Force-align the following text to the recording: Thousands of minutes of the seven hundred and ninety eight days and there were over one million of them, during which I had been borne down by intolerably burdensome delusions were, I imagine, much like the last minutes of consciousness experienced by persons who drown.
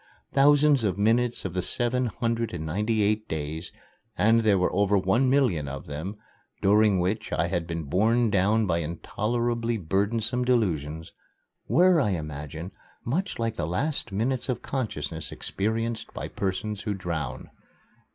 Thousands 0.33 0.83
of 0.83 0.97
minutes 0.97 1.45
of 1.45 1.53
the 1.53 1.61
seven 1.61 2.07
hundred 2.07 2.55
and 2.55 2.65
ninety 2.65 3.03
eight 3.03 3.29
days 3.29 3.71
and 4.17 4.41
there 4.41 4.57
were 4.57 4.73
over 4.73 4.97
one 4.97 5.29
million 5.29 5.67
of 5.67 5.85
them, 5.85 6.17
during 6.59 6.97
which 6.99 7.31
I 7.31 7.49
had 7.49 7.67
been 7.67 7.83
borne 7.83 8.31
down 8.31 8.65
by 8.65 8.79
intolerably 8.79 9.77
burdensome 9.77 10.43
delusions 10.43 11.11
were, 11.67 12.01
I 12.01 12.13
imagine, 12.17 12.71
much 13.05 13.37
like 13.37 13.57
the 13.57 13.67
last 13.67 14.11
minutes 14.11 14.49
of 14.49 14.63
consciousness 14.63 15.31
experienced 15.31 16.11
by 16.15 16.29
persons 16.29 16.81
who 16.81 16.95
drown. 16.95 17.51